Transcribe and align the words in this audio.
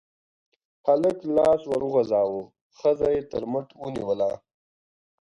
هلک 0.85 1.17
لاس 1.35 1.61
ور 1.69 1.81
وغزاوه، 1.87 2.43
ښځه 2.77 3.07
يې 3.13 3.21
تر 3.31 3.43
مټ 3.51 3.67
ونيوله. 3.81 4.31